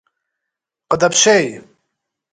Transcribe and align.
Къыдэпщей! 0.89 1.45